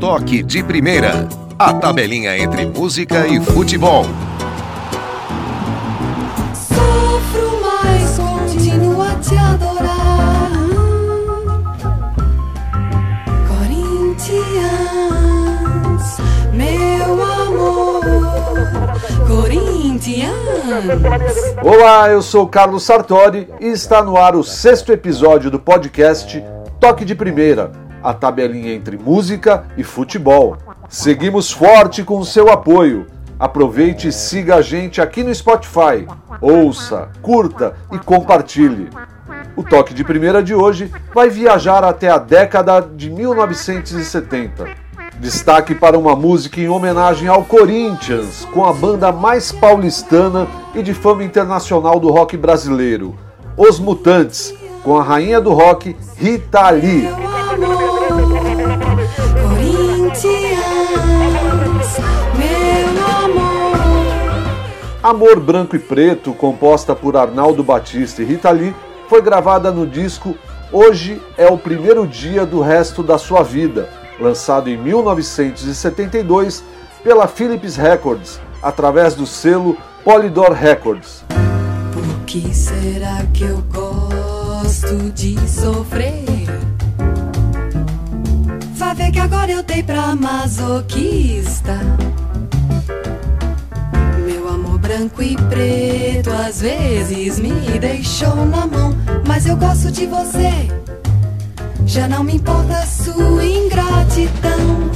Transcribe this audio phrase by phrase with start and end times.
[0.00, 1.28] Toque de Primeira.
[1.58, 4.04] A tabelinha entre música e futebol.
[6.54, 10.52] Sofro, mas continuo a te adorar.
[13.48, 14.46] Corinthians,
[16.52, 18.04] meu amor.
[19.26, 20.32] Corinthians.
[21.60, 26.40] Olá, eu sou Carlos Sartori e está no ar o sexto episódio do podcast
[26.78, 27.72] Toque de Primeira,
[28.02, 30.56] a tabelinha entre música e futebol.
[30.88, 33.06] Seguimos forte com o seu apoio.
[33.38, 36.06] Aproveite e siga a gente aqui no Spotify.
[36.40, 38.88] Ouça, curta e compartilhe.
[39.54, 44.66] O Toque de Primeira de hoje vai viajar até a década de 1970.
[45.20, 50.94] Destaque para uma música em homenagem ao Corinthians, com a banda mais paulistana e de
[50.94, 53.16] fama internacional do rock brasileiro,
[53.56, 54.54] Os Mutantes,
[54.84, 57.27] com a rainha do rock, Rita Lee.
[65.08, 68.76] Amor Branco e Preto, composta por Arnaldo Batista e Rita Lee,
[69.08, 70.36] foi gravada no disco
[70.70, 73.88] Hoje é o Primeiro Dia do Resto da Sua Vida,
[74.20, 76.62] lançado em 1972
[77.02, 81.24] pela Philips Records, através do selo Polydor Records.
[81.90, 86.46] Por que será que eu gosto de sofrer?
[88.74, 91.78] Vai ver que agora eu dei pra masoquista.
[94.88, 98.94] Branco e preto às vezes me deixou na mão,
[99.26, 100.50] mas eu gosto de você.
[101.84, 104.90] Já não me importa a sua ingratidão.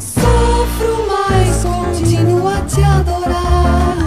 [0.00, 3.98] Sofro, mas continuo a te adorar.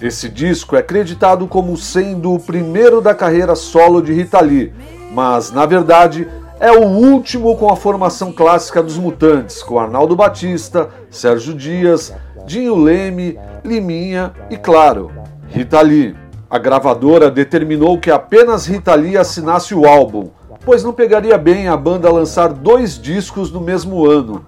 [0.00, 4.72] Esse disco é acreditado como sendo o primeiro da carreira solo de Rita Lee,
[5.12, 6.26] mas na verdade
[6.58, 12.12] é o último com a formação clássica dos Mutantes, com Arnaldo Batista, Sérgio Dias,
[12.48, 15.12] Dinho Leme, Liminha e, claro,
[15.48, 16.16] Rita Lee.
[16.48, 20.30] A gravadora determinou que apenas Rita Lee assinasse o álbum,
[20.64, 24.46] pois não pegaria bem a banda lançar dois discos no mesmo ano.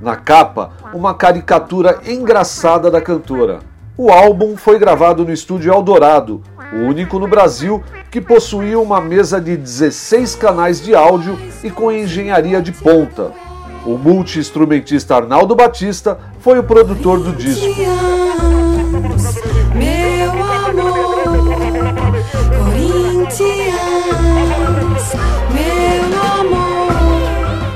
[0.00, 3.58] Na capa, uma caricatura engraçada da cantora.
[3.98, 9.38] O álbum foi gravado no estúdio Eldorado, o único no Brasil que possuía uma mesa
[9.38, 13.30] de 16 canais de áudio e com engenharia de ponta.
[13.84, 17.66] O multi-instrumentista Arnaldo Batista foi o produtor do disco.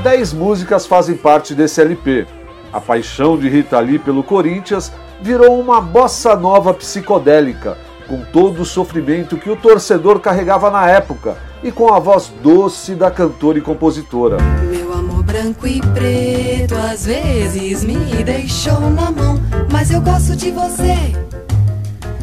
[0.05, 2.27] Dez músicas fazem parte desse LP.
[2.73, 8.65] A paixão de Rita Lee pelo Corinthians virou uma bossa nova psicodélica, com todo o
[8.65, 13.61] sofrimento que o torcedor carregava na época e com a voz doce da cantora e
[13.61, 14.37] compositora.
[14.71, 14.86] Meu
[15.27, 19.35] branco e preto às vezes me deixou na mão,
[19.71, 21.13] mas eu gosto de você.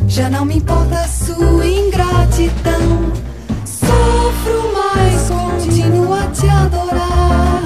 [0.08, 3.12] Já não me importa a sua ingratidão.
[3.66, 7.64] Sofro, mas continuo a te adorar.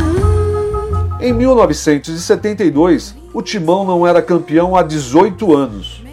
[1.22, 6.04] Em 1972, o Timão não era campeão há 18 anos.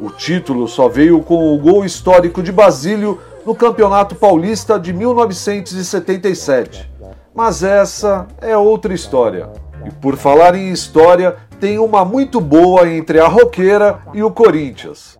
[0.00, 6.90] O título só veio com o gol histórico de Basílio no Campeonato Paulista de 1977.
[7.36, 9.50] Mas essa é outra história.
[9.84, 15.18] E por falar em história, tem uma muito boa entre a Roqueira e o Corinthians.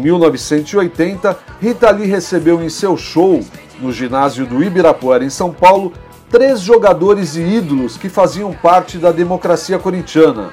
[0.00, 3.40] 1980, Rita Lee recebeu em seu show,
[3.78, 5.92] no ginásio do Ibirapuera, em São Paulo,
[6.30, 10.50] três jogadores e ídolos que faziam parte da democracia corintiana: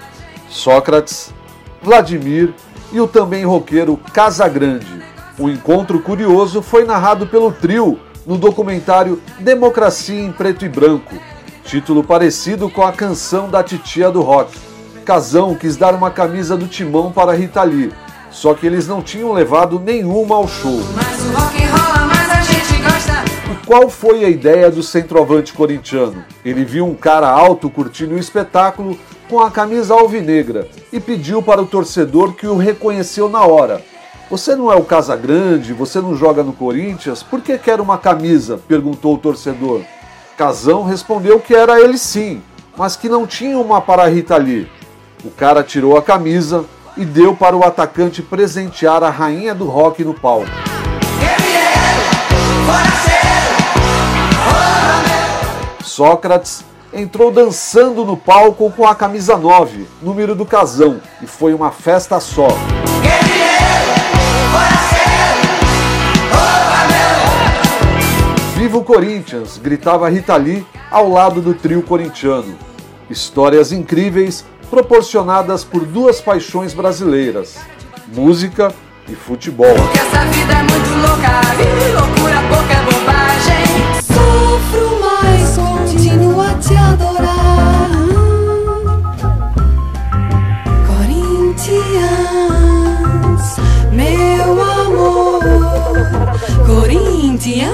[0.49, 1.33] Sócrates,
[1.81, 2.53] Vladimir
[2.91, 5.03] e o também roqueiro Casagrande.
[5.39, 11.15] O encontro curioso foi narrado pelo trio no documentário Democracia em Preto e Branco,
[11.63, 14.57] título parecido com a canção da titia do rock.
[15.05, 17.93] Casão quis dar uma camisa do timão para Rita Lee,
[18.31, 20.79] só que eles não tinham levado nenhuma ao show.
[23.51, 26.23] E qual foi a ideia do centroavante corintiano?
[26.43, 28.97] Ele viu um cara alto curtindo o espetáculo
[29.29, 33.81] com a camisa alvinegra e pediu para o torcedor que o reconheceu na hora.
[34.29, 38.59] Você não é o Casagrande, você não joga no Corinthians, por que quer uma camisa?
[38.67, 39.81] perguntou o torcedor.
[40.37, 42.41] Casão respondeu que era ele sim,
[42.77, 44.69] mas que não tinha uma para a Rita Lee.
[45.23, 46.65] O cara tirou a camisa
[46.97, 50.47] e deu para o atacante presentear a rainha do rock no palco.
[55.83, 56.63] Sócrates
[56.93, 62.19] entrou dançando no palco com a camisa 9, número do casão, e foi uma festa
[62.19, 62.47] só.
[68.55, 69.57] Viva o Corinthians!
[69.57, 72.57] gritava Rita Lee ao lado do trio corintiano.
[73.09, 77.57] Histórias incríveis proporcionadas por duas paixões brasileiras:
[78.13, 78.73] música
[79.07, 79.73] e futebol.
[79.73, 83.65] Porque essa vida é muito louca, e loucura pouca é bobagem.
[84.03, 87.89] Sofro, mas continuo a te adorar.
[91.67, 91.97] Corinthians,
[93.91, 95.43] meu amor.
[96.65, 97.71] Corinthians.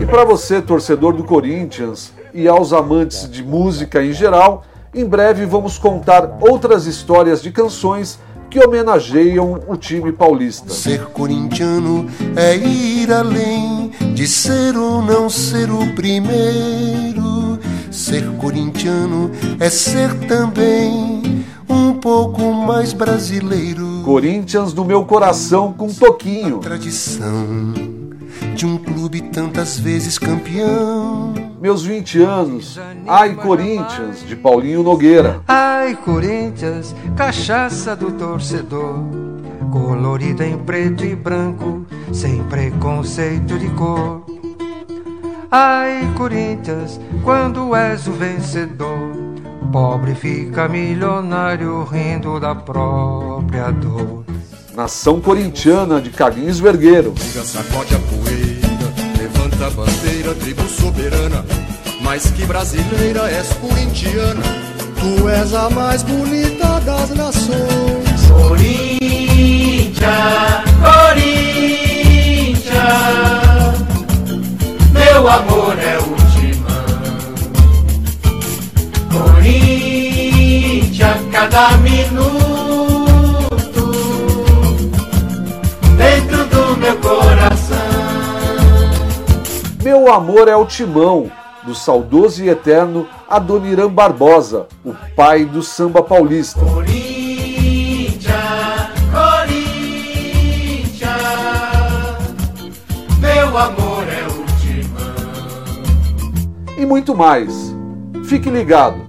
[0.00, 5.46] E para você, torcedor do Corinthians, e aos amantes de música em geral, em breve
[5.46, 8.18] vamos contar outras histórias de canções
[8.50, 10.70] que homenageiam o time paulista.
[10.70, 12.06] Ser corintiano
[12.36, 17.58] é ir além de ser ou não ser o primeiro.
[17.90, 24.02] Ser corintiano é ser também um pouco mais brasileiro.
[24.04, 26.58] Corinthians no meu coração com Toquinho.
[26.58, 27.72] Tradição
[28.54, 31.31] de um clube tantas vezes campeão.
[31.62, 32.76] Meus 20 anos,
[33.06, 35.42] Ai Corinthians, de Paulinho Nogueira.
[35.46, 38.96] Ai, Corinthians, cachaça do torcedor,
[39.70, 44.26] colorida em preto e branco, sem preconceito de cor.
[45.48, 49.12] Ai, Corinthians, quando és o vencedor,
[49.70, 54.24] pobre fica milionário rindo da própria dor.
[54.74, 57.14] Nação Corintiana de Carlinhos Vergueiro.
[57.16, 58.00] Liga, sacode a
[59.70, 61.44] bandeira, tribo soberana.
[62.00, 64.42] Mas que brasileira és corintiana,
[64.98, 68.26] tu és a mais bonita das nações.
[68.28, 70.02] Corinthians,
[70.82, 72.74] Corinthians,
[74.92, 76.82] meu amor é o timão.
[79.12, 82.71] Corinthians, cada minuto
[90.12, 91.32] Meu amor é o timão,
[91.62, 96.60] do saudoso e eterno Adoniran Barbosa, o pai do samba paulista.
[103.18, 105.14] Meu amor é o timão.
[106.76, 107.74] E muito mais.
[108.26, 109.00] Fique ligado.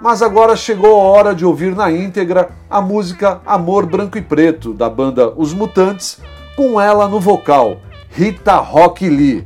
[0.00, 4.72] Mas agora chegou a hora de ouvir na íntegra a música Amor Branco e Preto,
[4.72, 6.18] da banda Os Mutantes,
[6.56, 7.76] com ela no vocal,
[8.08, 9.44] Rita Rock Lee.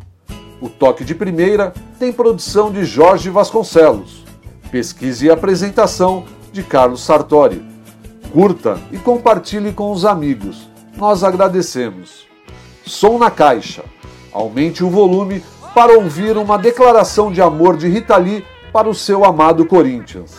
[0.64, 4.24] O toque de primeira tem produção de Jorge Vasconcelos.
[4.70, 6.24] Pesquisa e apresentação
[6.54, 7.62] de Carlos Sartori.
[8.32, 10.66] Curta e compartilhe com os amigos.
[10.96, 12.26] Nós agradecemos.
[12.82, 13.84] Som na caixa.
[14.32, 15.44] Aumente o volume
[15.74, 20.34] para ouvir uma declaração de amor de Rita Lee para o seu amado Corinthians.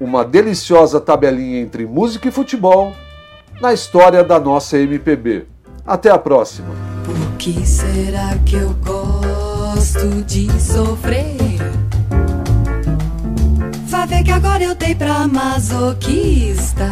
[0.00, 2.94] Uma deliciosa tabelinha entre música e futebol
[3.60, 5.46] na história da nossa MPB.
[5.86, 6.74] Até a próxima.
[7.04, 9.39] Por que será que eu gosto
[10.24, 11.58] de sofrer?
[13.88, 16.88] Vai ver que agora eu dei pra masoquista.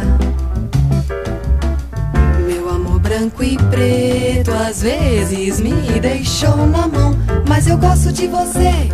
[2.45, 7.15] Meu amor branco e preto às vezes me deixou na mão,
[7.47, 8.89] mas eu gosto de você.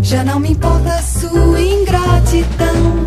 [0.00, 3.06] Já não me importa sua ingratidão.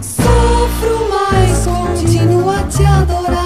[0.00, 3.45] Sofro, mas continuo a te adorar.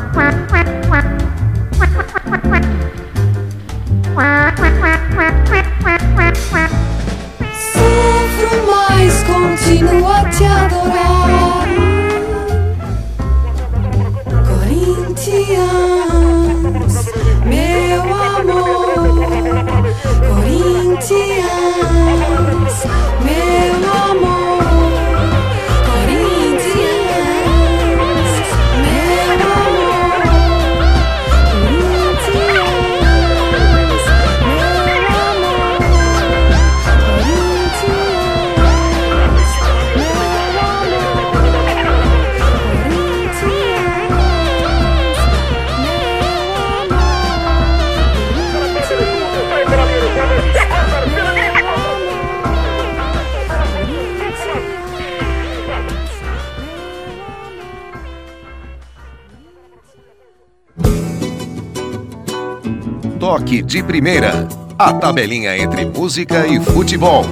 [63.31, 64.45] Toque de primeira.
[64.77, 67.23] A tabelinha entre música e futebol.